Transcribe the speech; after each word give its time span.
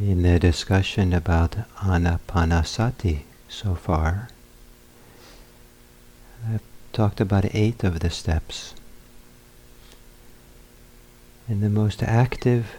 In 0.00 0.22
the 0.22 0.38
discussion 0.38 1.12
about 1.12 1.56
anapanasati 1.78 3.22
so 3.48 3.74
far, 3.74 4.28
I've 6.48 6.62
talked 6.92 7.20
about 7.20 7.52
eight 7.52 7.82
of 7.82 7.98
the 7.98 8.08
steps. 8.08 8.76
And 11.48 11.64
the 11.64 11.68
most 11.68 12.00
active 12.00 12.76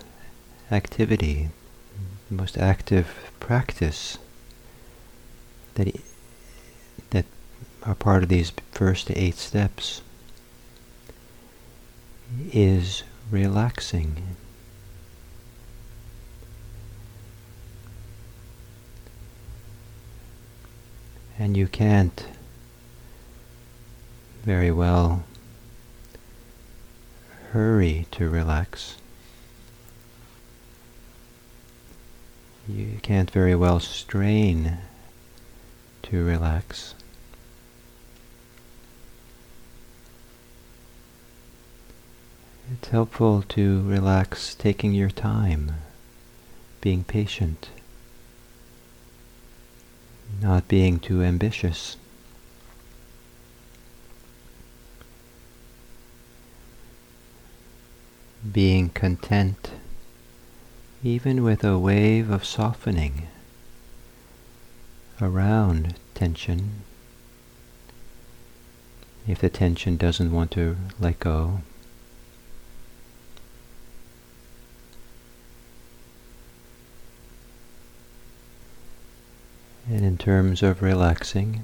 activity, 0.71 1.49
the 2.29 2.35
most 2.35 2.57
active 2.57 3.33
practice 3.41 4.17
that, 5.75 5.93
that 7.09 7.25
are 7.83 7.95
part 7.95 8.23
of 8.23 8.29
these 8.29 8.53
first 8.71 9.11
eight 9.11 9.35
steps 9.35 10.01
is 12.53 13.03
relaxing. 13.29 14.37
And 21.39 21.55
you 21.55 21.67
can't 21.67 22.25
very 24.43 24.71
well 24.71 25.23
hurry 27.51 28.07
to 28.11 28.29
relax. 28.29 28.97
You 32.67 32.99
can't 33.01 33.31
very 33.31 33.55
well 33.55 33.79
strain 33.79 34.79
to 36.03 36.25
relax. 36.25 36.93
It's 42.71 42.89
helpful 42.89 43.43
to 43.49 43.81
relax 43.81 44.53
taking 44.53 44.93
your 44.93 45.09
time, 45.09 45.75
being 46.81 47.03
patient, 47.05 47.69
not 50.41 50.67
being 50.67 50.99
too 50.99 51.21
ambitious. 51.21 51.97
Being 58.51 58.89
content 58.89 59.71
even 61.03 61.43
with 61.43 61.63
a 61.63 61.79
wave 61.79 62.29
of 62.29 62.43
softening 62.43 63.27
around 65.21 65.95
tension 66.13 66.81
if 69.27 69.39
the 69.39 69.49
tension 69.49 69.95
doesn't 69.95 70.31
want 70.31 70.51
to 70.51 70.75
let 70.99 71.19
go. 71.19 71.61
And 79.89 80.05
in 80.05 80.19
terms 80.19 80.61
of 80.61 80.83
relaxing, 80.83 81.63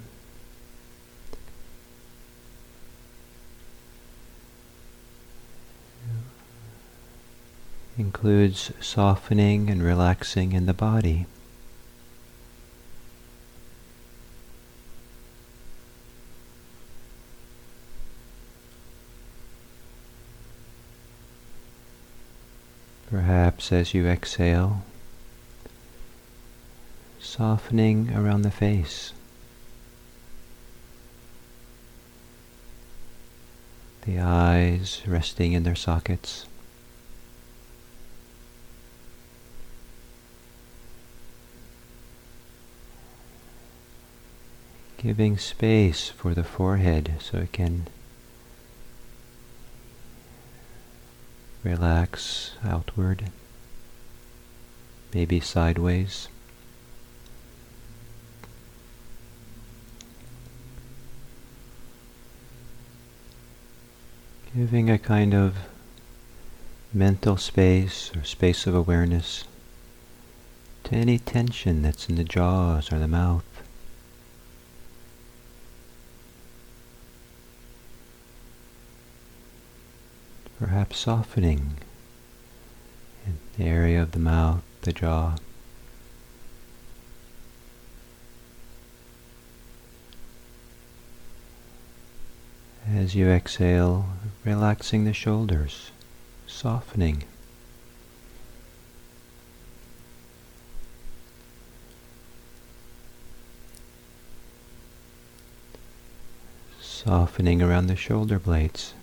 includes 8.00 8.72
softening 8.82 9.70
and 9.70 9.84
relaxing 9.84 10.54
in 10.54 10.66
the 10.66 10.74
body. 10.74 11.28
Perhaps 23.12 23.72
as 23.72 23.94
you 23.94 24.08
exhale, 24.08 24.84
softening 27.36 28.14
around 28.16 28.44
the 28.44 28.52
face. 28.52 29.12
The 34.06 34.20
eyes 34.20 35.02
resting 35.06 35.52
in 35.52 35.64
their 35.64 35.76
sockets. 35.76 36.46
Giving 44.98 45.38
space 45.38 46.08
for 46.08 46.34
the 46.34 46.44
forehead 46.46 47.16
so 47.20 47.40
it 47.40 47.52
can 47.52 47.88
relax 51.64 52.52
outward, 52.64 53.30
maybe 55.14 55.42
sideways. 55.42 56.30
Giving 64.56 64.90
a 64.90 64.98
kind 64.98 65.34
of 65.34 65.58
mental 66.94 67.36
space 67.36 68.16
or 68.16 68.24
space 68.24 68.66
of 68.66 68.74
awareness 68.74 69.44
to 70.86 70.96
any 70.96 71.20
tension 71.20 71.82
that's 71.82 72.08
in 72.08 72.16
the 72.16 72.24
jaws 72.24 72.92
or 72.92 73.00
the 73.00 73.08
mouth. 73.08 73.44
perhaps 80.60 80.98
softening 81.00 81.78
in 83.26 83.38
the 83.58 83.66
area 83.66 84.02
of 84.02 84.12
the 84.12 84.20
mouth, 84.20 84.64
the 84.82 84.94
jaw. 84.94 85.36
As 92.94 93.16
you 93.16 93.28
exhale, 93.28 94.06
relaxing 94.44 95.06
the 95.06 95.14
shoulders, 95.14 95.92
softening. 96.46 97.24
Softening 106.80 107.62
around 107.62 107.88
the 107.88 107.96
shoulder 107.96 108.40
blades. 108.40 108.94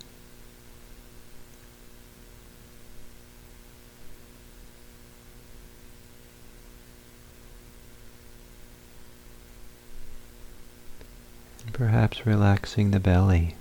perhaps 11.72 12.26
relaxing 12.26 12.91
the 12.91 13.00
belly. 13.00 13.56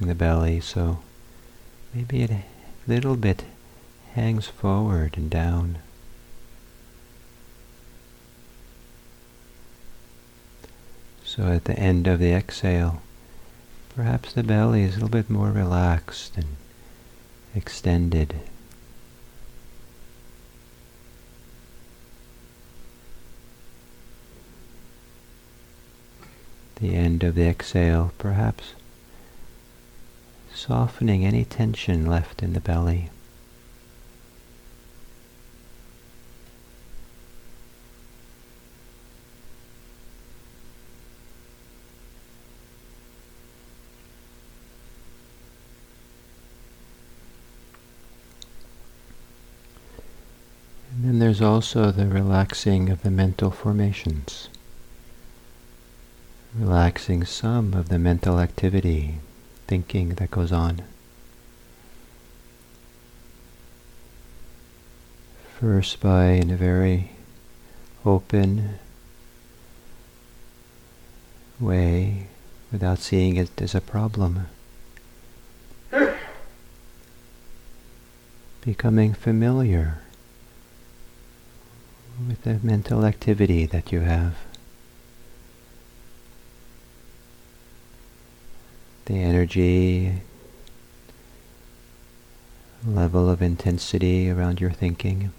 The 0.00 0.14
belly 0.14 0.60
so 0.60 0.98
maybe 1.94 2.22
it 2.22 2.30
a 2.30 2.44
little 2.86 3.16
bit 3.16 3.44
hangs 4.14 4.48
forward 4.48 5.16
and 5.16 5.30
down. 5.30 5.78
So 11.24 11.44
at 11.44 11.64
the 11.64 11.78
end 11.78 12.06
of 12.06 12.18
the 12.18 12.32
exhale, 12.32 13.02
perhaps 13.94 14.32
the 14.32 14.42
belly 14.42 14.82
is 14.82 14.92
a 14.92 14.94
little 14.94 15.08
bit 15.08 15.30
more 15.30 15.50
relaxed 15.50 16.36
and 16.36 16.56
extended. 17.54 18.34
the 26.76 26.94
end 26.94 27.22
of 27.22 27.34
the 27.34 27.48
exhale, 27.48 28.12
perhaps 28.18 28.74
softening 30.54 31.24
any 31.24 31.44
tension 31.44 32.06
left 32.06 32.42
in 32.42 32.52
the 32.52 32.60
belly. 32.60 33.10
And 50.92 51.04
then 51.04 51.18
there's 51.18 51.42
also 51.42 51.90
the 51.90 52.06
relaxing 52.06 52.88
of 52.88 53.02
the 53.02 53.10
mental 53.10 53.50
formations 53.50 54.48
relaxing 56.56 57.24
some 57.24 57.74
of 57.74 57.88
the 57.88 57.98
mental 57.98 58.38
activity, 58.38 59.18
thinking 59.66 60.10
that 60.14 60.30
goes 60.30 60.52
on. 60.52 60.82
First 65.60 66.00
by, 66.00 66.30
in 66.30 66.50
a 66.50 66.56
very 66.56 67.12
open 68.04 68.78
way, 71.58 72.26
without 72.70 72.98
seeing 72.98 73.36
it 73.36 73.62
as 73.62 73.74
a 73.74 73.80
problem. 73.80 74.46
Becoming 78.60 79.14
familiar 79.14 79.98
with 82.28 82.42
the 82.42 82.58
mental 82.62 83.04
activity 83.04 83.66
that 83.66 83.92
you 83.92 84.00
have. 84.00 84.36
The 89.06 89.20
energy, 89.20 90.22
level 92.86 93.28
of 93.28 93.42
intensity 93.42 94.30
around 94.30 94.60
your 94.60 94.70
thinking. 94.70 95.32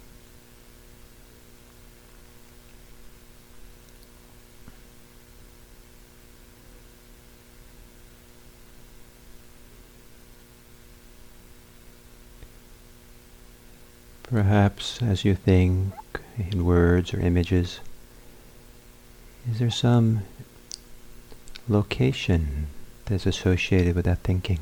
Perhaps 14.24 15.02
as 15.02 15.26
you 15.26 15.34
think 15.34 15.94
in 16.38 16.66
words 16.66 17.14
or 17.14 17.20
images, 17.20 17.80
is 19.50 19.60
there 19.60 19.72
some 19.72 20.22
location 21.68 22.68
that's 23.06 23.26
associated 23.26 23.96
with 23.96 24.06
that 24.06 24.20
thinking? 24.20 24.60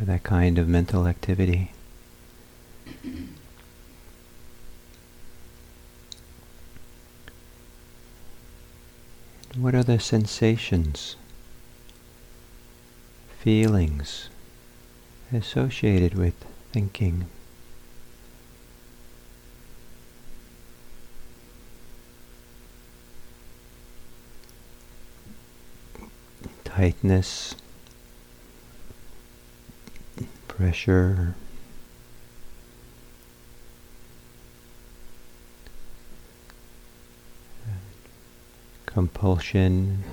Or 0.00 0.04
that 0.04 0.22
kind 0.22 0.58
of 0.58 0.68
mental 0.68 1.06
activity? 1.06 1.72
What 9.56 9.74
are 9.74 9.82
the 9.82 9.98
sensations, 9.98 11.16
feelings, 13.38 14.28
associated 15.32 16.14
with 16.14 16.34
thinking. 16.72 17.26
Tightness, 26.78 27.56
pressure, 30.46 31.34
compulsion, 38.86 40.04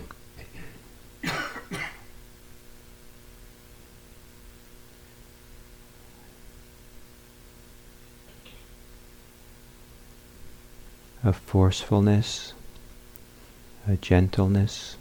a 11.23 11.31
forcefulness, 11.31 12.53
a 13.87 13.97
gentleness. 13.97 14.97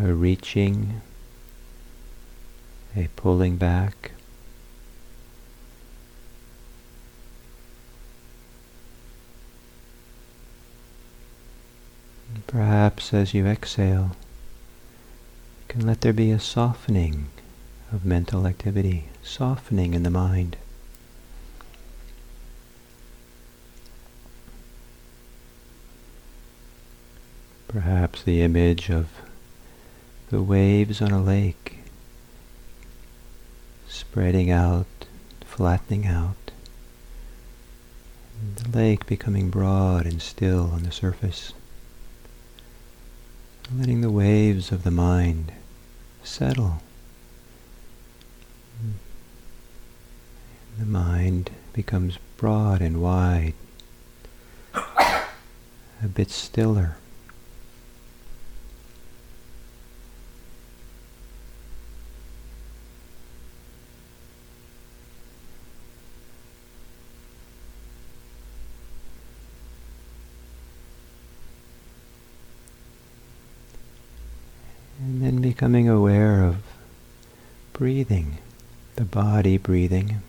A 0.00 0.07
reaching, 0.20 1.00
a 2.96 3.08
pulling 3.16 3.56
back. 3.56 4.12
Perhaps 12.46 13.12
as 13.12 13.34
you 13.34 13.46
exhale, 13.46 14.16
can 15.68 15.86
let 15.86 16.00
there 16.00 16.12
be 16.12 16.30
a 16.30 16.40
softening 16.40 17.28
of 17.92 18.04
mental 18.04 18.46
activity, 18.46 19.08
softening 19.22 19.94
in 19.94 20.02
the 20.02 20.10
mind. 20.10 20.56
Perhaps 27.68 28.22
the 28.22 28.40
image 28.40 28.88
of 28.88 29.08
the 30.30 30.42
waves 30.42 31.00
on 31.00 31.10
a 31.10 31.22
lake 31.22 31.78
spreading 33.88 34.50
out, 34.50 34.86
flattening 35.44 36.06
out, 36.06 36.50
the 38.56 38.76
lake 38.76 39.06
becoming 39.06 39.50
broad 39.50 40.06
and 40.06 40.20
still 40.20 40.70
on 40.72 40.82
the 40.82 40.92
surface 40.92 41.52
letting 43.76 44.00
the 44.00 44.10
waves 44.10 44.72
of 44.72 44.82
the 44.82 44.90
mind 44.90 45.52
settle. 46.22 46.80
The 50.78 50.86
mind 50.86 51.50
becomes 51.72 52.18
broad 52.36 52.80
and 52.80 53.02
wide, 53.02 53.54
a 54.74 56.08
bit 56.14 56.30
stiller. 56.30 56.96
And 75.00 75.22
then 75.22 75.40
becoming 75.58 75.88
aware 75.88 76.44
of 76.44 76.58
breathing, 77.72 78.38
the 78.94 79.04
body 79.04 79.58
breathing. 79.58 80.22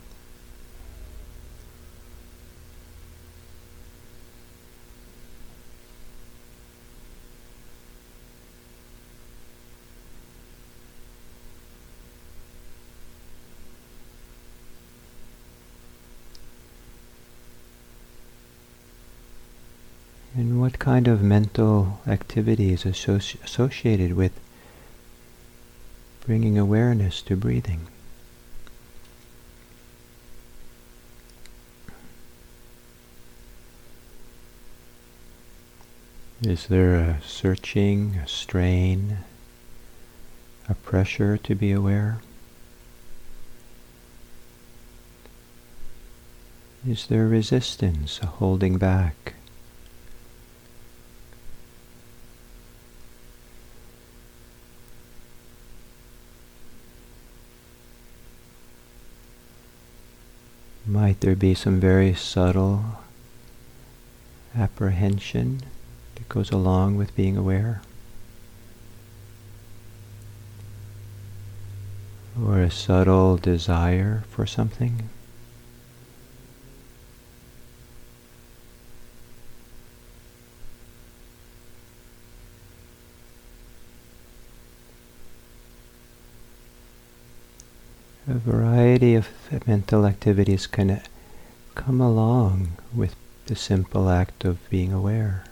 And 20.35 20.59
what 20.59 20.79
kind 20.79 21.07
of 21.07 21.21
mental 21.21 21.99
activity 22.07 22.73
is 22.73 22.83
associ 22.83 23.39
associated 23.43 24.13
with 24.13 24.31
bringing 26.29 26.59
awareness 26.59 27.23
to 27.23 27.35
breathing. 27.35 27.87
Is 36.43 36.67
there 36.67 36.93
a 36.93 37.19
searching, 37.25 38.19
a 38.23 38.27
strain, 38.27 39.17
a 40.69 40.75
pressure 40.75 41.35
to 41.35 41.55
be 41.55 41.71
aware? 41.71 42.19
Is 46.87 47.07
there 47.07 47.25
resistance, 47.25 48.19
a 48.21 48.27
holding 48.27 48.77
back? 48.77 49.33
Might 61.01 61.21
there 61.21 61.33
be 61.33 61.53
some 61.53 61.79
very 61.79 62.13
subtle 62.13 62.83
apprehension 64.53 65.61
that 66.15 66.27
goes 66.27 66.51
along 66.51 66.97
with 66.97 67.15
being 67.15 67.37
aware? 67.37 67.81
Or 72.37 72.59
a 72.59 72.69
subtle 72.69 73.37
desire 73.37 74.25
for 74.29 74.45
something? 74.45 75.07
A 88.29 88.33
variety 88.33 89.15
of 89.15 89.27
mental 89.65 90.05
activities 90.05 90.67
can 90.67 91.01
come 91.73 91.99
along 91.99 92.77
with 92.93 93.15
the 93.47 93.55
simple 93.55 94.07
act 94.07 94.45
of 94.45 94.69
being 94.69 94.93
aware. 94.93 95.45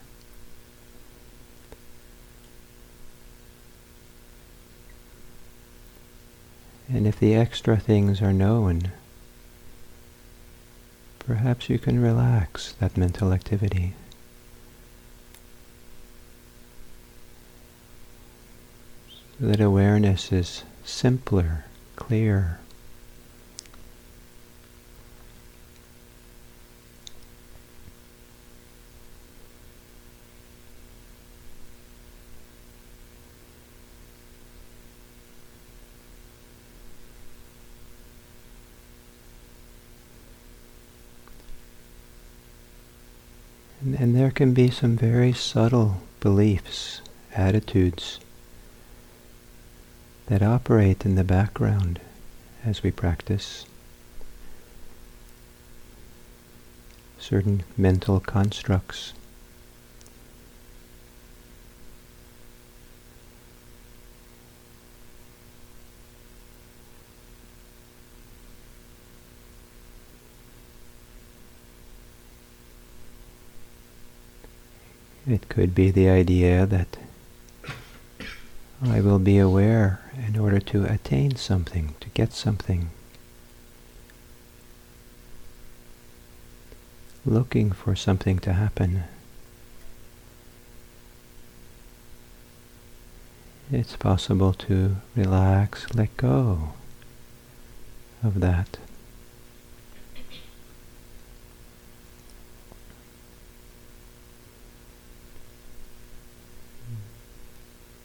And 6.88 7.08
if 7.08 7.20
the 7.20 7.34
extra 7.34 7.78
things 7.78 8.22
are 8.22 8.32
known, 8.32 8.92
perhaps 11.18 11.70
you 11.70 11.80
can 11.80 12.00
relax 12.00 12.74
that 12.74 12.96
mental 12.96 13.34
activity. 13.34 13.96
So 19.40 19.48
that 19.48 19.60
awareness 19.60 20.32
is 20.32 20.64
simpler, 20.86 21.66
clearer. 21.96 22.60
And, 43.80 43.96
and 43.96 44.16
there 44.16 44.27
can 44.38 44.54
be 44.54 44.70
some 44.70 44.96
very 44.96 45.34
subtle 45.34 46.00
beliefs, 46.20 47.02
attitudes 47.34 48.20
that 50.28 50.44
operate 50.44 51.04
in 51.04 51.16
the 51.16 51.24
background 51.24 52.00
as 52.64 52.84
we 52.84 52.92
practice. 52.92 53.66
Certain 57.18 57.64
mental 57.76 58.20
constructs. 58.20 59.14
It 75.28 75.50
could 75.50 75.76
be 75.76 75.92
the 75.92 76.08
idea 76.08 76.66
that 76.66 76.98
I 78.82 79.02
will 79.02 79.20
be 79.20 79.38
aware 79.38 80.00
in 80.26 80.40
order 80.40 80.60
to 80.60 80.86
attain 80.86 81.36
something, 81.36 81.96
to 82.00 82.08
get 82.10 82.32
something. 82.32 82.90
Looking 87.26 87.74
for 87.74 87.94
something 87.94 88.40
to 88.40 88.54
happen. 88.54 89.04
It's 93.70 93.98
possible 93.98 94.54
to 94.54 94.96
relax, 95.14 95.94
let 95.94 96.16
go 96.16 96.70
of 98.24 98.40
that. 98.40 98.78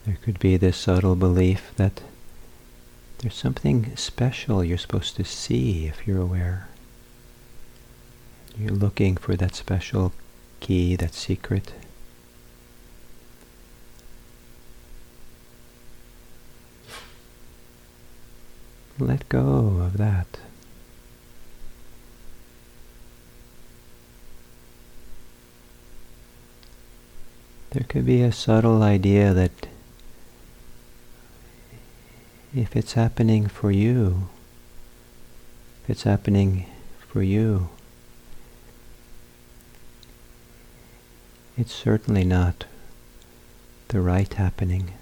There 0.04 0.18
could 0.22 0.40
be 0.40 0.56
this 0.56 0.76
subtle 0.76 1.14
belief 1.14 1.72
that 1.76 2.02
there's 3.18 3.36
something 3.36 3.94
special 3.96 4.64
you're 4.64 4.76
supposed 4.76 5.14
to 5.16 5.24
see 5.24 5.86
if 5.86 6.06
you're 6.08 6.20
aware. 6.20 6.68
You're 8.58 8.70
looking 8.70 9.16
for 9.16 9.36
that 9.36 9.54
special 9.54 10.12
key, 10.58 10.96
that 10.96 11.14
secret. 11.14 11.72
Let 18.98 19.28
go 19.28 19.80
of 19.80 19.98
that. 19.98 20.38
There 27.70 27.84
could 27.88 28.04
be 28.04 28.20
a 28.20 28.32
subtle 28.32 28.82
idea 28.82 29.32
that 29.32 29.68
if 32.54 32.76
it's 32.76 32.92
happening 32.92 33.48
for 33.48 33.70
you, 33.70 34.28
if 35.82 35.90
it's 35.90 36.02
happening 36.02 36.66
for 37.08 37.22
you, 37.22 37.70
it's 41.56 41.72
certainly 41.72 42.24
not 42.24 42.66
the 43.88 44.00
right 44.00 44.32
happening. 44.34 44.92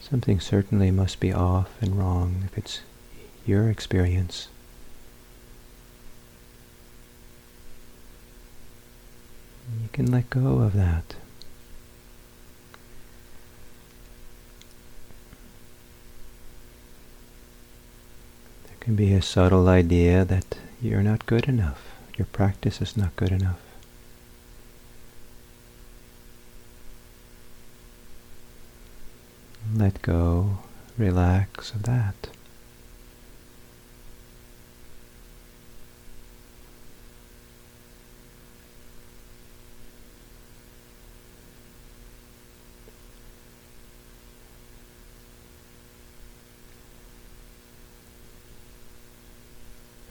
Something 0.00 0.40
certainly 0.40 0.90
must 0.90 1.20
be 1.20 1.32
off 1.32 1.70
and 1.82 1.98
wrong 1.98 2.44
if 2.46 2.56
it's 2.56 2.80
your 3.44 3.68
experience. 3.68 4.48
You 9.82 9.90
can 9.92 10.10
let 10.10 10.30
go 10.30 10.60
of 10.60 10.72
that. 10.72 11.16
Can 18.88 18.96
be 18.96 19.12
a 19.12 19.20
subtle 19.20 19.68
idea 19.68 20.24
that 20.24 20.56
you're 20.80 21.02
not 21.02 21.26
good 21.26 21.46
enough, 21.46 21.90
your 22.16 22.24
practice 22.24 22.80
is 22.80 22.96
not 22.96 23.14
good 23.16 23.30
enough. 23.30 23.60
Let 29.74 30.00
go, 30.00 30.60
relax 30.96 31.72
of 31.72 31.82
that. 31.82 32.30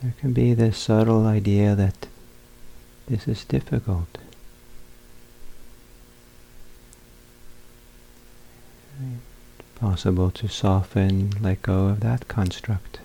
There 0.02 0.14
can 0.20 0.32
be 0.32 0.54
this 0.54 0.78
subtle 0.78 1.26
idea 1.26 1.76
that 1.76 2.08
this 3.08 3.28
is 3.28 3.44
difficult. 3.44 4.18
Possible 9.76 10.32
to 10.32 10.48
soften, 10.48 11.32
let 11.42 11.62
go 11.62 11.88
of 11.88 12.00
that 12.02 12.28
construct. 12.28 13.00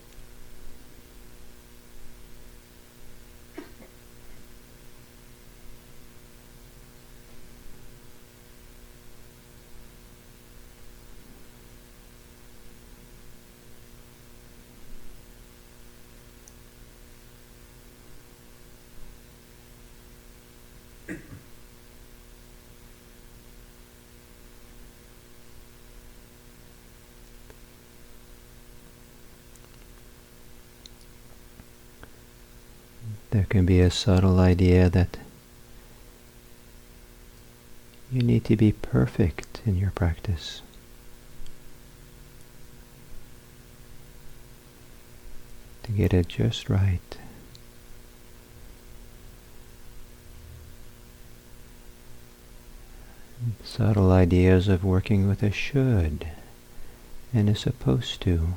There 33.30 33.46
can 33.48 33.64
be 33.64 33.71
a 33.82 33.90
subtle 33.90 34.40
idea 34.40 34.88
that 34.88 35.18
you 38.10 38.22
need 38.22 38.44
to 38.44 38.56
be 38.56 38.72
perfect 38.72 39.62
in 39.66 39.76
your 39.76 39.90
practice. 39.90 40.62
To 45.84 45.92
get 45.92 46.14
it 46.14 46.28
just 46.28 46.68
right. 46.70 47.16
Subtle 53.64 54.12
ideas 54.12 54.68
of 54.68 54.84
working 54.84 55.26
with 55.26 55.42
a 55.42 55.50
should 55.50 56.28
and 57.34 57.48
a 57.48 57.54
supposed 57.54 58.20
to. 58.22 58.54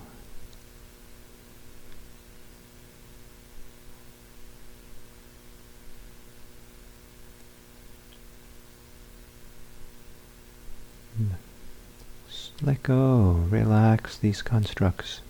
Let 12.65 12.83
go, 12.83 13.45
relax 13.49 14.17
these 14.17 14.41
constructs. 14.41 15.21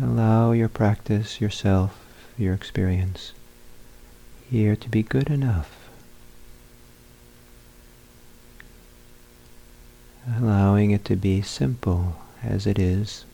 Allow 0.00 0.52
your 0.52 0.68
practice, 0.68 1.40
yourself, 1.40 1.98
your 2.38 2.54
experience 2.54 3.32
here 4.50 4.76
to 4.76 4.88
be 4.88 5.02
good 5.02 5.30
enough. 5.30 5.80
allowing 10.38 10.90
it 10.90 11.04
to 11.04 11.16
be 11.16 11.42
simple 11.42 12.16
as 12.42 12.66
it 12.66 12.78
is. 12.78 13.24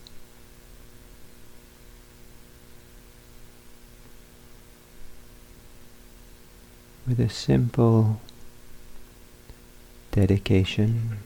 With 7.07 7.19
a 7.19 7.29
simple 7.29 8.19
dedication 10.17 11.19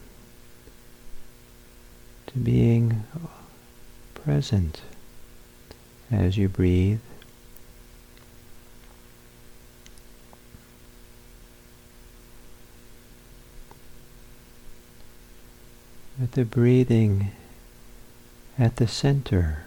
to 2.26 2.38
being 2.38 3.04
present 4.12 4.82
as 6.10 6.36
you 6.36 6.46
breathe. 6.46 7.00
With 16.20 16.32
the 16.32 16.44
breathing 16.44 17.30
at 18.58 18.76
the 18.76 18.86
center, 18.86 19.64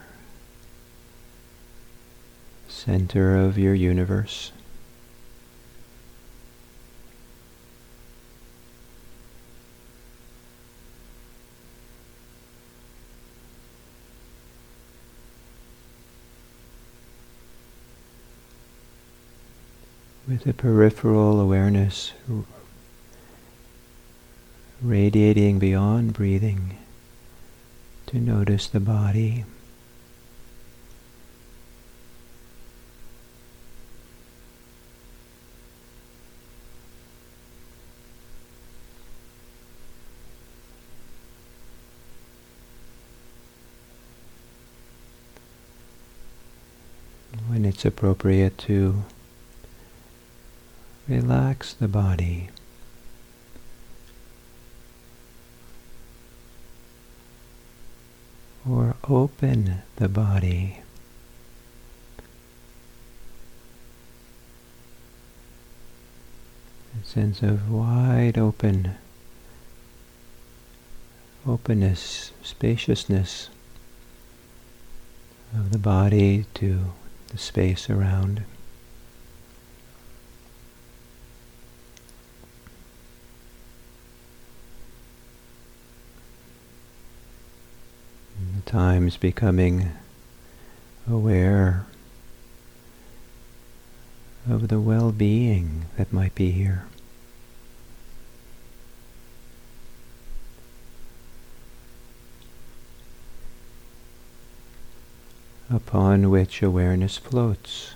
center 2.67 3.35
of 3.35 3.57
your 3.57 3.73
universe. 3.73 4.51
with 20.27 20.34
the 20.45 20.53
peripheral 20.53 21.39
awareness 21.39 22.13
radiating 24.79 25.57
beyond 25.57 26.13
breathing 26.13 26.77
to 28.05 28.17
notice 28.17 28.67
the 28.67 28.79
body. 28.79 29.43
When 47.47 47.65
it's 47.65 47.83
appropriate 47.83 48.59
to 48.59 49.05
Relax 51.07 51.73
the 51.73 51.87
body. 51.87 52.49
Or 58.67 58.95
open 59.07 59.83
the 59.97 60.09
body. 60.09 60.79
A 66.99 67.05
sense 67.05 67.43
of 67.43 67.69
wide 67.69 68.39
open 68.39 68.95
openness, 71.45 72.31
spaciousness 72.41 73.49
of 75.53 75.71
the 75.71 75.77
body 75.77 76.45
to 76.55 76.93
the 77.27 77.37
space 77.37 77.91
around. 77.91 78.43
Times 88.75 89.15
becoming 89.15 89.89
aware 91.09 91.85
of 94.49 94.67
the 94.67 94.81
well-being 94.81 95.85
that 95.95 96.11
might 96.11 96.35
be 96.35 96.51
here. 96.51 96.83
upon 105.69 106.29
which 106.29 106.61
awareness 106.61 107.17
floats. 107.17 107.95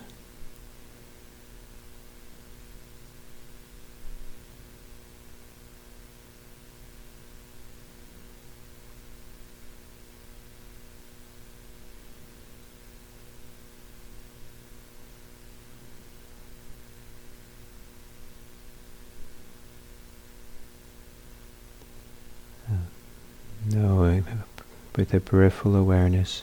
A 25.14 25.20
peripheral 25.20 25.76
awareness. 25.76 26.42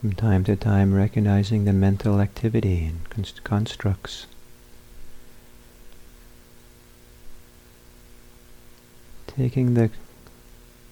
From 0.00 0.12
time 0.12 0.44
to 0.44 0.56
time 0.56 0.94
recognizing 0.94 1.64
the 1.64 1.72
mental 1.72 2.20
activity 2.20 2.84
and 2.84 3.08
const 3.10 3.42
constructs. 3.42 4.26
Taking 9.26 9.74
the 9.74 9.90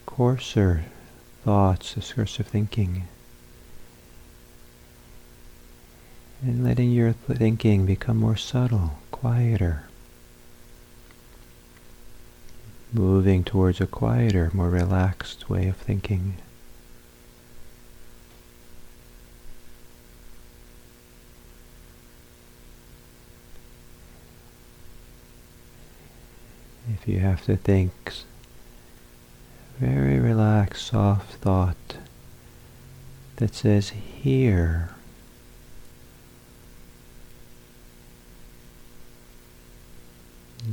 coarser 0.06 0.84
thoughts, 1.44 1.94
the 1.94 2.02
of 2.38 2.46
thinking, 2.46 3.04
and 6.42 6.64
letting 6.64 6.90
your 6.90 7.12
thinking 7.12 7.86
become 7.86 8.18
more 8.18 8.36
subtle, 8.36 8.98
quieter. 9.10 9.85
Moving 12.96 13.44
towards 13.44 13.78
a 13.80 13.86
quieter, 13.86 14.50
more 14.54 14.70
relaxed 14.70 15.50
way 15.50 15.68
of 15.68 15.76
thinking. 15.76 16.36
If 26.94 27.06
you 27.06 27.18
have 27.18 27.44
to 27.44 27.56
think 27.56 27.92
very 29.78 30.18
relaxed, 30.18 30.86
soft 30.86 31.34
thought 31.34 31.96
that 33.36 33.54
says 33.54 33.90
here, 33.90 34.94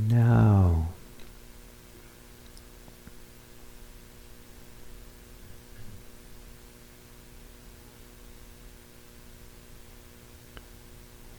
now. 0.08 0.93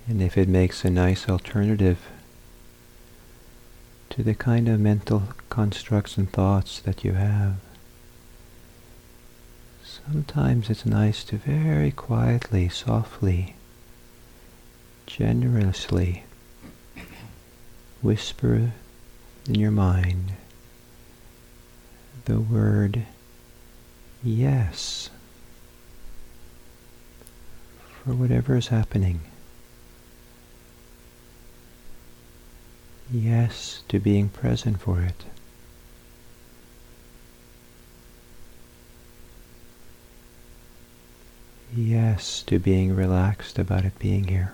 And 0.07 0.21
if 0.21 0.37
it 0.37 0.47
makes 0.47 0.85
a 0.85 0.89
nice 0.89 1.27
alternative 1.27 1.99
to 4.11 4.23
the 4.23 4.35
kind 4.35 4.67
of 4.67 4.79
mental 4.79 5.23
constructs 5.49 6.17
and 6.17 6.31
thoughts 6.31 6.79
that 6.81 7.03
you 7.03 7.13
have, 7.13 7.55
sometimes 9.83 10.69
it's 10.69 10.85
nice 10.85 11.23
to 11.25 11.37
very 11.37 11.91
quietly, 11.91 12.69
softly, 12.69 13.55
generously 15.07 16.23
whisper 18.01 18.71
in 19.47 19.55
your 19.55 19.71
mind 19.71 20.33
the 22.25 22.39
word 22.39 23.03
yes 24.23 25.09
for 28.03 28.13
whatever 28.13 28.55
is 28.55 28.67
happening. 28.67 29.21
Yes 33.11 33.83
to 33.87 33.99
being 33.99 34.29
present 34.29 34.81
for 34.81 35.01
it. 35.01 35.25
Yes 41.75 42.41
to 42.43 42.57
being 42.57 42.95
relaxed 42.95 43.59
about 43.59 43.85
it 43.85 43.99
being 43.99 44.25
here. 44.25 44.53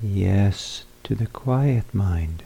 Yes 0.00 0.84
to 1.02 1.16
the 1.16 1.26
quiet 1.26 1.92
mind. 1.92 2.44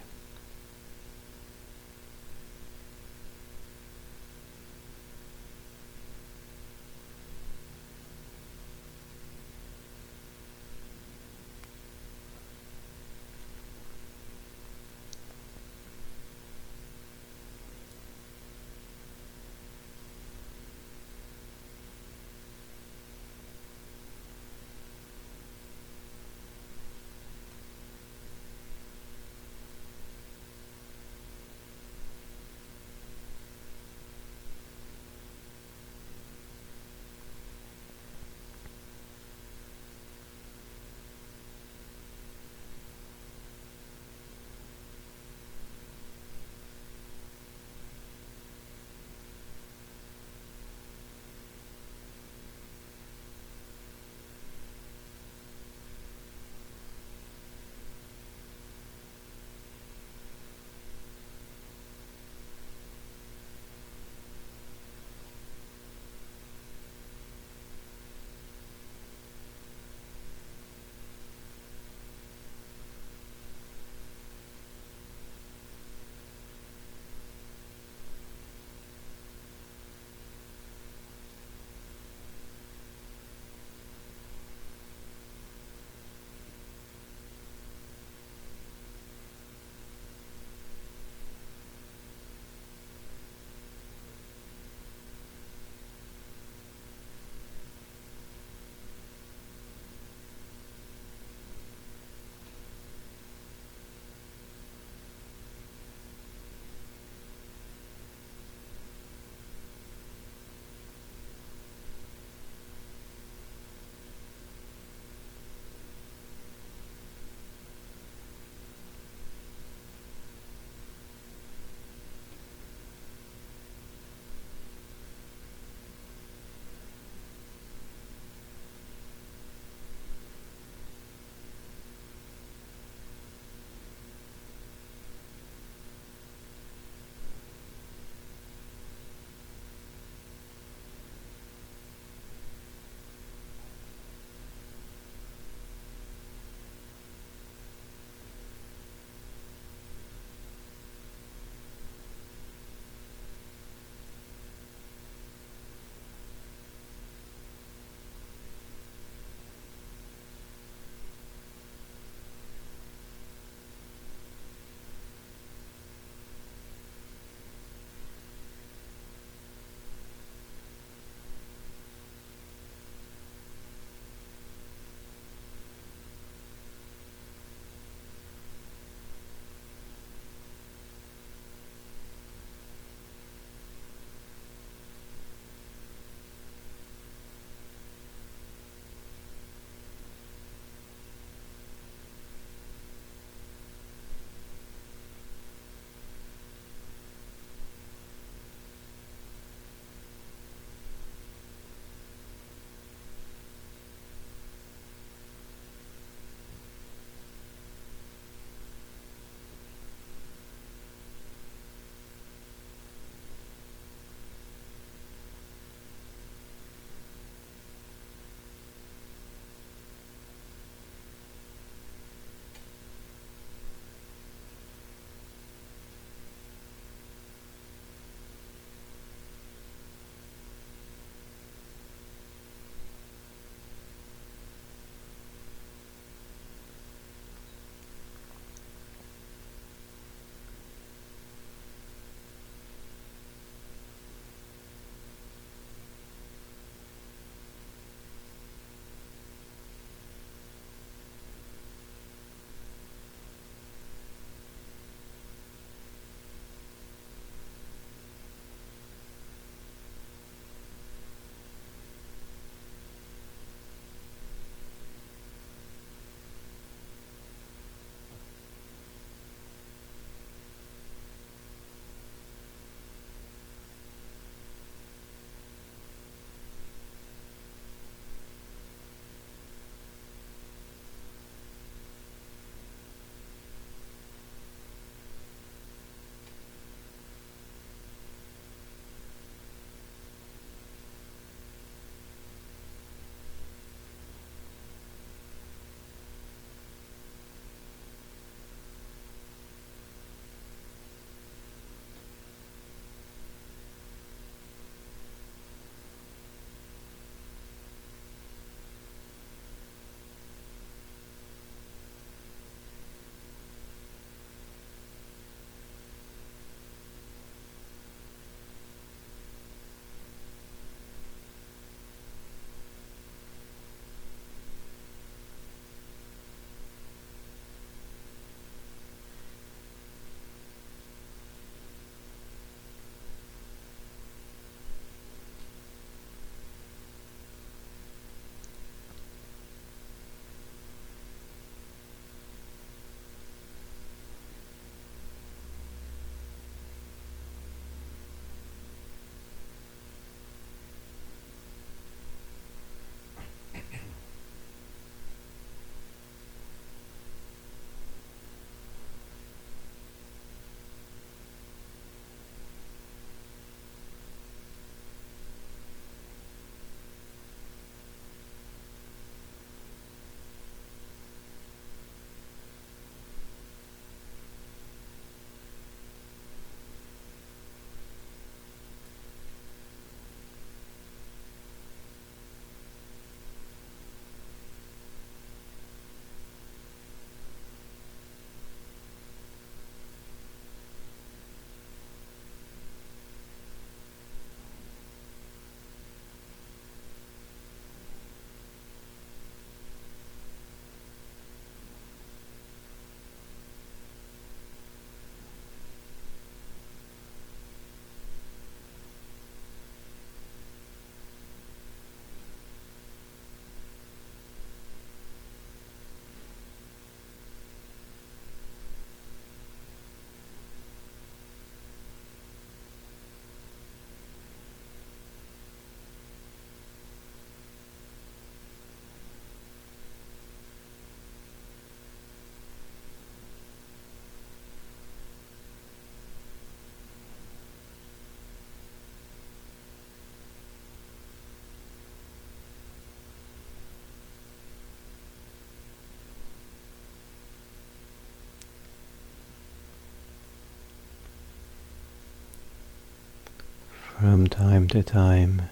From 454.02 454.26
time 454.26 454.66
to 454.70 454.82
time, 454.82 455.42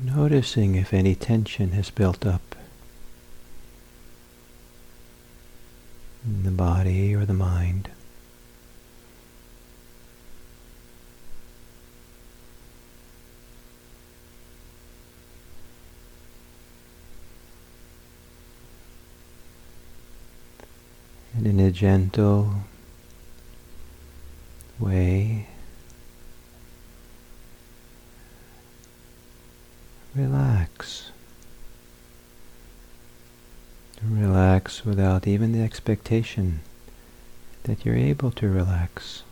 noticing 0.00 0.76
if 0.76 0.94
any 0.94 1.16
tension 1.16 1.72
has 1.72 1.90
built 1.90 2.24
up 2.24 2.54
in 6.24 6.44
the 6.44 6.52
body 6.52 7.12
or 7.12 7.24
the 7.24 7.34
mind. 7.34 7.88
And 21.34 21.44
in 21.44 21.58
a 21.58 21.72
gentle 21.72 22.54
way, 24.78 25.48
relax. 30.14 31.10
Without 34.84 35.26
even 35.26 35.52
the 35.52 35.62
expectation 35.62 36.60
that 37.64 37.84
you're 37.84 37.96
able 37.96 38.30
to 38.32 38.48
relax. 38.48 39.22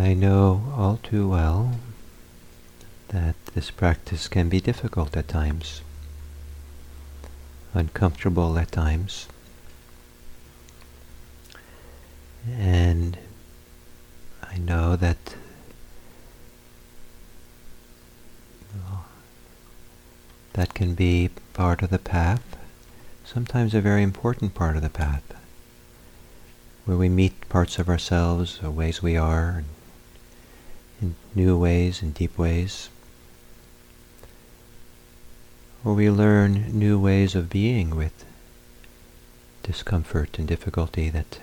I 0.00 0.14
know 0.14 0.72
all 0.78 0.98
too 1.02 1.28
well 1.28 1.72
that 3.08 3.36
this 3.54 3.70
practice 3.70 4.28
can 4.28 4.48
be 4.48 4.58
difficult 4.58 5.14
at 5.14 5.28
times, 5.28 5.82
uncomfortable 7.74 8.58
at 8.58 8.72
times, 8.72 9.28
and 12.50 13.18
I 14.42 14.56
know 14.56 14.96
that 14.96 15.34
that 20.54 20.72
can 20.72 20.94
be 20.94 21.28
part 21.52 21.82
of 21.82 21.90
the 21.90 21.98
path, 21.98 22.56
sometimes 23.26 23.74
a 23.74 23.82
very 23.82 24.02
important 24.02 24.54
part 24.54 24.76
of 24.76 24.82
the 24.82 24.88
path, 24.88 25.34
where 26.86 26.96
we 26.96 27.10
meet 27.10 27.48
parts 27.50 27.78
of 27.78 27.90
ourselves 27.90 28.60
or 28.62 28.70
ways 28.70 29.02
we 29.02 29.14
are 29.14 29.62
in 31.00 31.14
new 31.34 31.58
ways 31.58 32.02
and 32.02 32.14
deep 32.14 32.36
ways, 32.36 32.88
or 35.84 35.94
we 35.94 36.10
learn 36.10 36.78
new 36.78 36.98
ways 36.98 37.34
of 37.34 37.50
being 37.50 37.96
with 37.96 38.24
discomfort 39.62 40.38
and 40.38 40.46
difficulty 40.48 41.08
that 41.10 41.40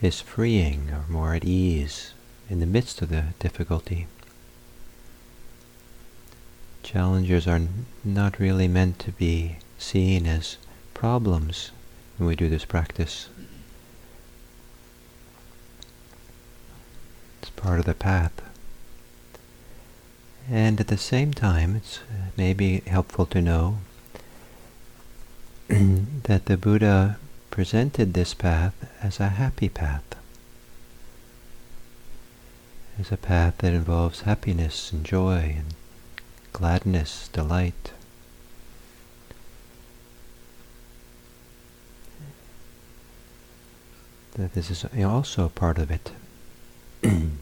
is 0.00 0.20
freeing 0.20 0.90
or 0.90 1.04
more 1.08 1.34
at 1.34 1.44
ease 1.44 2.12
in 2.48 2.60
the 2.60 2.66
midst 2.66 3.02
of 3.02 3.08
the 3.08 3.24
difficulty. 3.38 4.06
Challenges 6.82 7.46
are 7.46 7.60
not 8.04 8.38
really 8.38 8.68
meant 8.68 8.98
to 9.00 9.12
be 9.12 9.58
seen 9.78 10.26
as 10.26 10.56
problems 10.94 11.70
when 12.16 12.28
we 12.28 12.36
do 12.36 12.48
this 12.48 12.64
practice. 12.64 13.28
Part 17.58 17.80
of 17.80 17.84
the 17.84 17.94
path. 17.94 18.32
And 20.50 20.80
at 20.80 20.86
the 20.86 20.96
same 20.96 21.34
time, 21.34 21.76
it's 21.76 21.98
uh, 21.98 22.30
maybe 22.36 22.82
helpful 22.86 23.26
to 23.26 23.42
know 23.42 23.78
that 25.68 26.46
the 26.46 26.56
Buddha 26.56 27.18
presented 27.50 28.14
this 28.14 28.32
path 28.32 28.72
as 29.02 29.20
a 29.20 29.28
happy 29.30 29.68
path, 29.68 30.04
as 32.98 33.12
a 33.12 33.16
path 33.16 33.58
that 33.58 33.74
involves 33.74 34.22
happiness 34.22 34.90
and 34.92 35.04
joy 35.04 35.56
and 35.58 35.74
gladness, 36.52 37.28
delight. 37.32 37.92
That 44.36 44.54
this 44.54 44.70
is 44.70 44.84
also 45.04 45.48
part 45.50 45.78
of 45.78 45.90
it. 45.90 46.12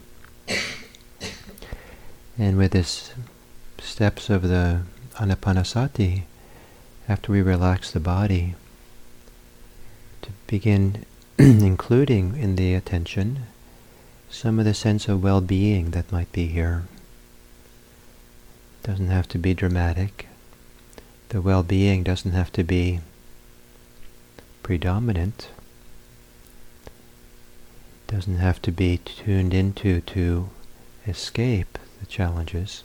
and 2.37 2.57
with 2.57 2.71
this 2.71 3.13
steps 3.79 4.29
of 4.29 4.43
the 4.43 4.81
anapanasati, 5.15 6.23
after 7.09 7.31
we 7.31 7.41
relax 7.41 7.91
the 7.91 7.99
body, 7.99 8.55
to 10.21 10.29
begin 10.45 11.05
including 11.37 12.37
in 12.37 12.55
the 12.55 12.73
attention 12.73 13.43
some 14.29 14.59
of 14.59 14.65
the 14.65 14.73
sense 14.73 15.07
of 15.07 15.23
well-being 15.23 15.91
that 15.91 16.11
might 16.11 16.31
be 16.31 16.47
here. 16.47 16.83
Doesn't 18.83 19.07
have 19.09 19.27
to 19.29 19.37
be 19.37 19.53
dramatic. 19.53 20.27
The 21.29 21.41
well-being 21.41 22.03
doesn't 22.03 22.31
have 22.31 22.51
to 22.53 22.63
be 22.63 22.99
predominant. 24.63 25.49
Doesn't 28.07 28.37
have 28.37 28.61
to 28.63 28.71
be 28.71 28.97
tuned 28.97 29.53
into 29.53 30.01
to 30.01 30.49
escape 31.07 31.77
the 31.99 32.05
challenges. 32.05 32.83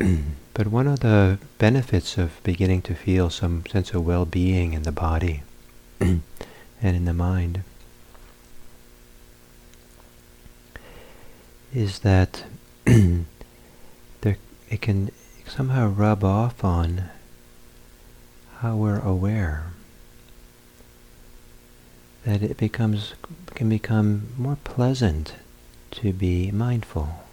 But 0.54 0.68
one 0.68 0.86
of 0.86 1.00
the 1.00 1.38
benefits 1.58 2.16
of 2.16 2.40
beginning 2.44 2.82
to 2.82 2.94
feel 2.94 3.28
some 3.28 3.66
sense 3.66 3.92
of 3.92 4.06
well-being 4.06 4.72
in 4.72 4.84
the 4.84 4.92
body 4.92 5.42
and 6.00 6.22
in 6.80 7.06
the 7.06 7.12
mind 7.12 7.64
is 11.74 11.98
that 12.00 12.44
there, 12.84 14.36
it 14.70 14.80
can 14.80 15.10
somehow 15.44 15.88
rub 15.88 16.22
off 16.22 16.62
on 16.62 17.10
how 18.58 18.76
we're 18.76 19.00
aware. 19.00 19.72
That 22.24 22.42
it 22.42 22.56
becomes 22.56 23.14
can 23.54 23.68
become 23.68 24.28
more 24.38 24.56
pleasant 24.62 25.34
to 25.94 26.12
be 26.12 26.50
mindful 26.50 27.24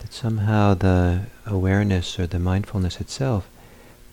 that 0.00 0.12
somehow 0.12 0.74
the 0.74 1.22
awareness 1.46 2.18
or 2.18 2.26
the 2.26 2.38
mindfulness 2.38 3.00
itself 3.00 3.48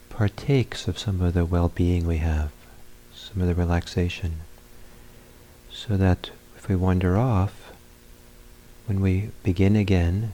partakes 0.10 0.88
of 0.88 1.00
some 1.00 1.22
of 1.22 1.34
the 1.34 1.46
well-being 1.46 2.06
we 2.06 2.18
have, 2.18 2.52
some 3.16 3.42
of 3.42 3.48
the 3.48 3.56
relaxation, 3.56 4.42
so 5.72 5.96
that 5.98 6.30
if 6.58 6.68
we 6.68 6.76
wander 6.76 7.18
off, 7.18 7.72
when 8.86 9.00
we 9.00 9.30
begin 9.44 9.76
again, 9.76 10.34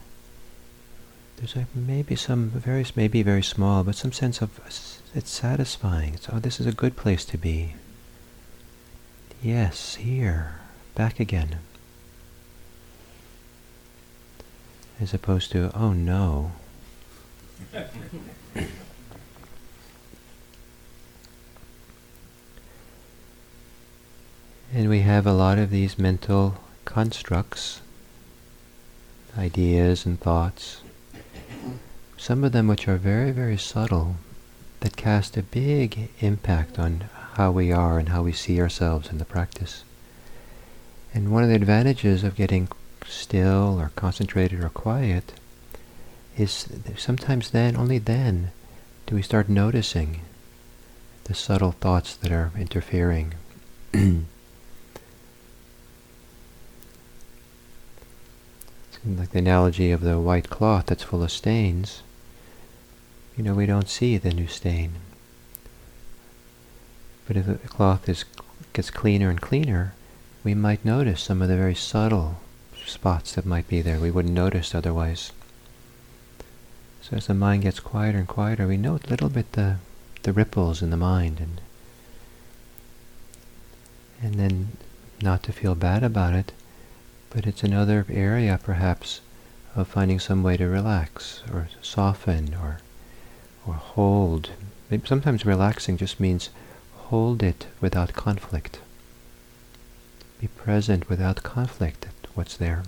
there's 1.37 1.55
a, 1.55 1.67
maybe 1.75 2.15
some 2.15 2.49
very, 2.49 2.85
maybe 2.95 3.21
very 3.21 3.43
small, 3.43 3.83
but 3.83 3.95
some 3.95 4.11
sense 4.11 4.41
of 4.41 4.59
it's 5.13 5.29
satisfying. 5.29 6.15
It's, 6.15 6.27
oh, 6.31 6.39
this 6.39 6.59
is 6.59 6.65
a 6.65 6.71
good 6.71 6.95
place 6.95 7.23
to 7.25 7.37
be. 7.37 7.75
Yes, 9.41 9.95
here, 9.95 10.55
back 10.95 11.19
again. 11.19 11.59
As 14.99 15.13
opposed 15.13 15.51
to, 15.51 15.71
oh 15.75 15.93
no. 15.93 16.51
and 24.73 24.89
we 24.89 25.01
have 25.01 25.25
a 25.25 25.33
lot 25.33 25.57
of 25.57 25.69
these 25.69 25.97
mental 25.97 26.57
constructs, 26.85 27.81
ideas 29.37 30.05
and 30.05 30.19
thoughts, 30.19 30.81
some 32.17 32.43
of 32.43 32.51
them 32.51 32.67
which 32.67 32.87
are 32.87 32.97
very, 32.97 33.31
very 33.31 33.57
subtle, 33.57 34.15
that 34.79 34.97
cast 34.97 35.37
a 35.37 35.43
big 35.43 36.09
impact 36.19 36.77
on 36.79 37.05
how 37.33 37.51
we 37.51 37.71
are 37.71 37.99
and 37.99 38.09
how 38.09 38.23
we 38.23 38.31
see 38.31 38.59
ourselves 38.59 39.09
in 39.09 39.17
the 39.17 39.25
practice. 39.25 39.83
And 41.13 41.31
one 41.31 41.43
of 41.43 41.49
the 41.49 41.55
advantages 41.55 42.23
of 42.23 42.35
getting 42.35 42.67
still 43.07 43.79
or 43.79 43.91
concentrated 43.95 44.63
or 44.63 44.69
quiet 44.69 45.33
is 46.37 46.67
sometimes 46.97 47.51
then, 47.51 47.75
only 47.75 47.97
then, 47.97 48.51
do 49.05 49.15
we 49.15 49.21
start 49.21 49.47
noticing 49.47 50.21
the 51.25 51.33
subtle 51.33 51.71
thoughts 51.71 52.15
that 52.15 52.31
are 52.31 52.51
interfering. 52.57 53.33
like 53.93 54.25
the 59.31 59.39
analogy 59.39 59.91
of 59.91 60.01
the 60.01 60.19
white 60.19 60.49
cloth 60.49 60.87
that's 60.87 61.03
full 61.03 61.23
of 61.23 61.31
stains. 61.31 62.01
You 63.35 63.43
know, 63.43 63.53
we 63.53 63.65
don't 63.65 63.89
see 63.89 64.17
the 64.17 64.31
new 64.31 64.47
stain. 64.47 64.93
But 67.27 67.37
if 67.37 67.47
the 67.47 67.55
cloth 67.67 68.07
is, 68.07 68.23
gets 68.73 68.91
cleaner 68.91 69.29
and 69.29 69.41
cleaner, 69.41 69.93
we 70.43 70.53
might 70.53 70.85
notice 70.85 71.21
some 71.21 71.41
of 71.41 71.49
the 71.49 71.57
very 71.57 71.75
subtle 71.75 72.37
spots 72.85 73.33
that 73.33 73.45
might 73.45 73.67
be 73.67 73.81
there 73.81 73.99
we 73.99 74.11
wouldn't 74.11 74.33
notice 74.33 74.73
otherwise. 74.75 75.31
So 77.01 77.17
as 77.17 77.27
the 77.27 77.33
mind 77.33 77.63
gets 77.63 77.79
quieter 77.79 78.17
and 78.17 78.27
quieter, 78.27 78.67
we 78.67 78.77
note 78.77 79.05
a 79.05 79.09
little 79.09 79.29
bit 79.29 79.51
the, 79.51 79.77
the 80.23 80.33
ripples 80.33 80.81
in 80.81 80.89
the 80.89 80.97
mind 80.97 81.39
and 81.39 81.61
and 84.21 84.35
then 84.35 84.77
not 85.21 85.43
to 85.43 85.51
feel 85.51 85.75
bad 85.75 86.03
about 86.03 86.33
it, 86.33 86.51
but 87.29 87.45
it's 87.45 87.63
another 87.63 88.05
area 88.09 88.59
perhaps 88.61 89.21
of 89.75 89.87
finding 89.87 90.19
some 90.19 90.41
way 90.41 90.57
to 90.57 90.65
relax 90.67 91.43
or 91.53 91.67
soften 91.81 92.55
or 92.55 92.79
or 93.67 93.73
hold. 93.73 94.51
Maybe 94.89 95.07
sometimes 95.07 95.45
relaxing 95.45 95.97
just 95.97 96.19
means 96.19 96.49
hold 96.93 97.43
it 97.43 97.67
without 97.81 98.13
conflict. 98.13 98.79
Be 100.39 100.47
present 100.47 101.09
without 101.09 101.43
conflict 101.43 102.07
what's 102.35 102.57
there. 102.57 102.83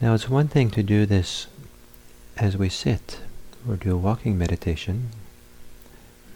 Now 0.00 0.14
it's 0.14 0.28
one 0.28 0.48
thing 0.48 0.70
to 0.70 0.82
do 0.82 1.06
this 1.06 1.48
as 2.36 2.56
we 2.56 2.68
sit 2.68 3.20
or 3.68 3.76
do 3.76 3.92
a 3.92 3.96
walking 3.96 4.38
meditation 4.38 5.08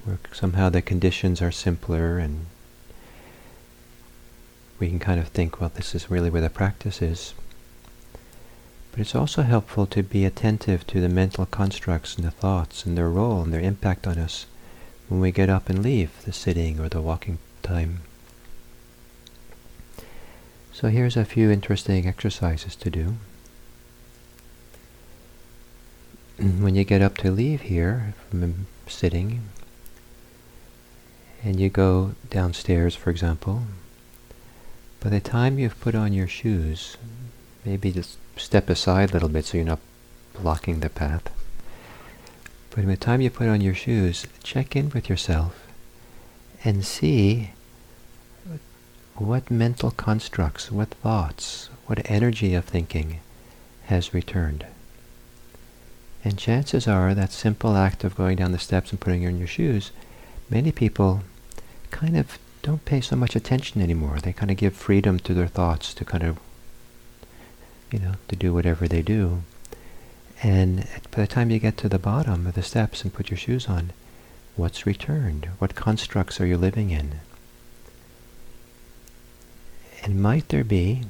where 0.05 0.19
somehow 0.33 0.69
the 0.69 0.83
conditions 0.83 1.41
are 1.41 1.53
simpler 1.53 2.19
and 2.19 2.47
we 4.81 4.89
can 4.89 4.99
kind 4.99 5.21
of 5.21 5.29
think, 5.29 5.61
well, 5.61 5.71
this 5.73 5.95
is 5.95 6.11
really 6.11 6.29
where 6.29 6.43
the 6.43 6.51
practice 6.51 7.01
is. 7.01 7.35
But 8.91 8.99
it's 8.99 9.15
also 9.15 9.43
helpful 9.43 9.87
to 9.87 10.03
be 10.03 10.25
attentive 10.25 10.85
to 10.89 11.01
the 11.01 11.09
mental 11.09 11.47
constructs 11.47 12.17
and 12.17 12.25
the 12.25 12.33
thoughts 12.33 12.85
and 12.85 12.99
their 12.99 13.09
role 13.09 13.43
and 13.43 13.53
their 13.53 13.61
impact 13.61 14.09
on 14.09 14.19
us 14.19 14.47
when 15.09 15.21
we 15.21 15.31
get 15.31 15.49
up 15.49 15.71
and 15.71 15.85
leave 15.85 16.11
the 16.25 16.33
sitting 16.33 16.81
or 16.81 16.89
the 16.89 17.01
walking 17.01 17.39
time. 17.63 18.01
So 20.73 20.89
here's 20.89 21.17
a 21.17 21.25
few 21.25 21.51
interesting 21.51 22.07
exercises 22.07 22.75
to 22.77 22.91
do. 22.91 23.17
Mm, 26.39 26.61
when 26.61 26.75
you 26.75 26.83
get 26.83 27.03
up 27.03 27.19
to 27.19 27.31
leave 27.31 27.63
here 27.63 28.15
from 28.31 28.67
sitting, 28.87 29.43
and 31.45 31.61
you 31.61 31.69
go 31.69 32.15
downstairs, 32.31 32.95
for 32.95 33.11
example, 33.11 33.65
by 35.01 35.11
the 35.11 35.21
time 35.21 35.59
you've 35.59 35.81
put 35.81 35.95
on 35.95 36.13
your 36.13 36.29
shoes, 36.29 36.97
maybe 37.65 37.93
just 37.93 38.17
step 38.37 38.71
aside 38.71 39.11
a 39.11 39.13
little 39.13 39.29
bit 39.29 39.45
so 39.45 39.59
you're 39.59 39.67
not 39.67 39.81
blocking 40.41 40.81
the 40.81 40.89
path. 40.89 41.31
But 42.71 42.87
by 42.87 42.93
the 42.93 42.97
time 42.97 43.21
you 43.21 43.29
put 43.29 43.49
on 43.49 43.61
your 43.61 43.75
shoes, 43.75 44.27
check 44.43 44.75
in 44.75 44.89
with 44.91 45.11
yourself 45.11 45.67
and 46.65 46.85
see 46.85 47.51
what 49.17 49.51
mental 49.51 49.91
constructs, 49.91 50.71
what 50.71 50.89
thoughts, 50.89 51.69
what 51.87 52.11
energy 52.11 52.55
of 52.55 52.65
thinking 52.65 53.21
has 53.85 54.15
returned. 54.15 54.67
And 56.25 56.39
chances 56.39 56.87
are 56.87 57.15
that 57.15 57.33
simple 57.33 57.77
act 57.77 58.05
of 58.05 58.17
going 58.17 58.37
down 58.37 58.53
the 58.53 58.59
steps 58.59 58.91
and 58.91 59.01
putting 59.01 59.27
on 59.27 59.39
your 59.39 59.49
shoes, 59.49 59.91
many 60.49 60.71
people 60.71 61.23
kind 61.91 62.17
of 62.17 62.39
don't 62.63 62.85
pay 62.85 63.01
so 63.01 63.17
much 63.17 63.35
attention 63.35 63.83
anymore. 63.83 64.19
They 64.23 64.33
kind 64.33 64.51
of 64.51 64.57
give 64.57 64.75
freedom 64.75 65.19
to 65.21 65.35
their 65.35 65.49
thoughts 65.49 65.93
to 65.95 66.05
kind 66.05 66.23
of, 66.23 66.39
you 67.91 67.99
know, 67.99 68.13
to 68.29 68.37
do 68.37 68.55
whatever 68.55 68.87
they 68.87 69.03
do. 69.03 69.43
And 70.43 70.87
by 71.11 71.23
the 71.23 71.27
time 71.27 71.51
you 71.51 71.59
get 71.59 71.77
to 71.79 71.89
the 71.89 71.99
bottom 71.99 72.47
of 72.47 72.55
the 72.55 72.63
steps 72.63 73.03
and 73.03 73.13
put 73.13 73.31
your 73.31 73.37
shoes 73.37 73.67
on, 73.67 73.93
what's 74.57 74.87
returned? 74.87 75.49
What 75.59 75.75
constructs 75.75 76.41
are 76.41 76.47
you 76.47 76.57
living 76.57 76.91
in? 76.91 77.21
And 80.03 80.21
might 80.21 80.49
there 80.49 80.65
be 80.65 81.03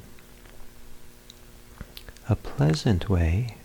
a 2.29 2.35
pleasant 2.35 3.09
way 3.09 3.55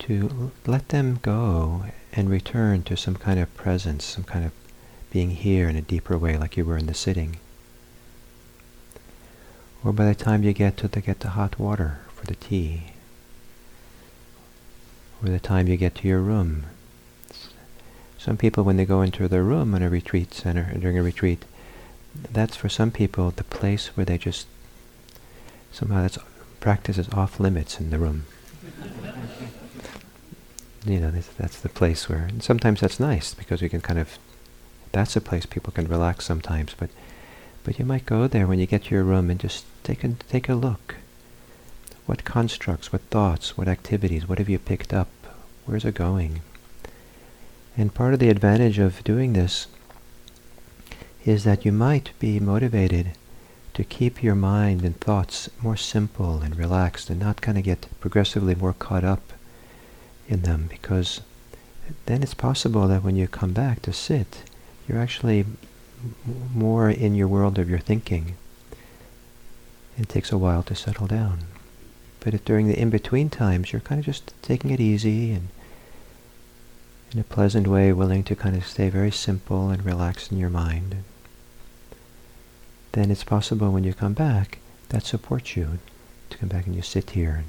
to 0.00 0.52
let 0.66 0.88
them 0.88 1.18
go 1.22 1.86
and 2.12 2.30
return 2.30 2.82
to 2.84 2.96
some 2.96 3.16
kind 3.16 3.40
of 3.40 3.54
presence, 3.56 4.04
some 4.04 4.24
kind 4.24 4.44
of 4.44 4.52
being 5.10 5.30
here 5.30 5.68
in 5.68 5.76
a 5.76 5.82
deeper 5.82 6.16
way 6.16 6.36
like 6.36 6.56
you 6.56 6.64
were 6.64 6.78
in 6.78 6.86
the 6.86 6.94
sitting. 6.94 7.36
Or 9.84 9.92
by 9.92 10.06
the 10.06 10.14
time 10.14 10.42
you 10.42 10.52
get 10.52 10.76
to 10.78 10.88
the, 10.88 11.00
get 11.00 11.20
the 11.20 11.30
hot 11.30 11.58
water 11.58 12.00
for 12.14 12.24
the 12.26 12.36
tea, 12.36 12.92
or 15.22 15.28
the 15.28 15.40
time 15.40 15.66
you 15.66 15.76
get 15.76 15.96
to 15.96 16.08
your 16.08 16.20
room. 16.20 16.64
Some 18.18 18.36
people, 18.36 18.62
when 18.62 18.76
they 18.76 18.84
go 18.84 19.02
into 19.02 19.26
their 19.26 19.42
room 19.42 19.74
in 19.74 19.82
a 19.82 19.90
retreat 19.90 20.32
center, 20.32 20.72
during 20.78 20.96
a 20.96 21.02
retreat, 21.02 21.44
that's 22.14 22.56
for 22.56 22.68
some 22.68 22.90
people 22.90 23.30
the 23.30 23.44
place 23.44 23.96
where 23.96 24.04
they 24.04 24.18
just, 24.18 24.46
somehow 25.72 26.02
that's, 26.02 26.18
practice 26.60 26.98
is 26.98 27.08
off 27.10 27.40
limits 27.40 27.80
in 27.80 27.90
the 27.90 27.98
room. 27.98 28.24
you 30.86 31.00
know, 31.00 31.10
that's 31.10 31.60
the 31.60 31.68
place 31.68 32.08
where, 32.08 32.24
and 32.24 32.42
sometimes 32.42 32.80
that's 32.80 33.00
nice 33.00 33.34
because 33.34 33.62
you 33.62 33.68
can 33.68 33.80
kind 33.80 33.98
of, 33.98 34.18
that's 34.92 35.16
a 35.16 35.20
place 35.20 35.46
people 35.46 35.72
can 35.72 35.88
relax 35.88 36.24
sometimes, 36.24 36.74
but 36.78 36.90
but 37.64 37.78
you 37.78 37.84
might 37.84 38.06
go 38.06 38.26
there 38.26 38.46
when 38.46 38.58
you 38.58 38.66
get 38.66 38.84
to 38.84 38.94
your 38.94 39.04
room 39.04 39.30
and 39.30 39.38
just 39.38 39.64
take 39.84 40.02
a, 40.02 40.08
take 40.28 40.48
a 40.48 40.54
look. 40.54 40.96
What 42.06 42.24
constructs, 42.24 42.92
what 42.92 43.02
thoughts, 43.02 43.56
what 43.56 43.68
activities, 43.68 44.28
what 44.28 44.38
have 44.38 44.48
you 44.48 44.58
picked 44.58 44.92
up? 44.92 45.08
Where's 45.64 45.84
it 45.84 45.94
going? 45.94 46.40
And 47.76 47.94
part 47.94 48.14
of 48.14 48.20
the 48.20 48.28
advantage 48.28 48.78
of 48.78 49.04
doing 49.04 49.32
this 49.32 49.68
is 51.24 51.44
that 51.44 51.64
you 51.64 51.72
might 51.72 52.10
be 52.18 52.40
motivated 52.40 53.12
to 53.74 53.84
keep 53.84 54.22
your 54.22 54.34
mind 54.34 54.82
and 54.82 54.98
thoughts 55.00 55.48
more 55.62 55.76
simple 55.76 56.40
and 56.40 56.56
relaxed 56.56 57.08
and 57.08 57.20
not 57.20 57.40
kind 57.40 57.56
of 57.56 57.64
get 57.64 57.86
progressively 58.00 58.54
more 58.54 58.72
caught 58.72 59.04
up 59.04 59.32
in 60.28 60.42
them 60.42 60.66
because 60.68 61.20
then 62.06 62.22
it's 62.22 62.34
possible 62.34 62.88
that 62.88 63.02
when 63.02 63.16
you 63.16 63.26
come 63.28 63.52
back 63.52 63.82
to 63.82 63.92
sit, 63.92 64.42
you're 64.88 65.00
actually 65.00 65.44
more 66.54 66.90
in 66.90 67.14
your 67.14 67.28
world 67.28 67.58
of 67.58 67.70
your 67.70 67.78
thinking. 67.78 68.34
It 69.98 70.08
takes 70.08 70.32
a 70.32 70.38
while 70.38 70.62
to 70.64 70.74
settle 70.74 71.06
down. 71.06 71.40
But 72.20 72.34
if 72.34 72.44
during 72.44 72.68
the 72.68 72.78
in-between 72.78 73.30
times, 73.30 73.72
you're 73.72 73.80
kind 73.80 73.98
of 73.98 74.06
just 74.06 74.32
taking 74.42 74.70
it 74.70 74.80
easy 74.80 75.32
and 75.32 75.48
in 77.12 77.20
a 77.20 77.24
pleasant 77.24 77.66
way, 77.66 77.92
willing 77.92 78.24
to 78.24 78.34
kind 78.34 78.56
of 78.56 78.66
stay 78.66 78.88
very 78.88 79.10
simple 79.10 79.68
and 79.68 79.84
relaxed 79.84 80.32
in 80.32 80.38
your 80.38 80.48
mind, 80.48 81.04
then 82.92 83.10
it's 83.10 83.24
possible 83.24 83.70
when 83.70 83.84
you 83.84 83.94
come 83.94 84.12
back, 84.12 84.58
that 84.90 85.04
supports 85.04 85.56
you 85.56 85.78
to 86.30 86.38
come 86.38 86.48
back 86.48 86.66
and 86.66 86.76
you 86.76 86.82
sit 86.82 87.10
here. 87.10 87.44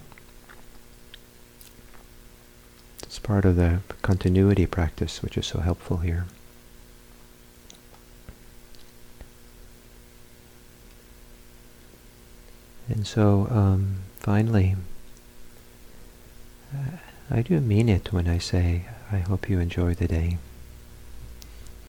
It's 3.04 3.20
part 3.20 3.46
of 3.46 3.58
the 3.58 3.80
continuity 4.02 4.66
practice, 4.66 5.22
which 5.22 5.38
is 5.38 5.46
so 5.46 5.60
helpful 5.60 5.98
here. 5.98 6.26
And 12.90 13.08
so, 13.08 13.48
um, 13.50 13.98
finally, 14.20 14.76
uh, 16.74 16.98
I 17.30 17.42
do 17.42 17.60
mean 17.60 17.88
it 17.88 18.12
when 18.12 18.28
I 18.28 18.38
say, 18.38 18.86
I 19.12 19.20
hope 19.20 19.50
you 19.50 19.60
enjoy 19.60 19.94
the 19.94 20.08
day. 20.08 20.38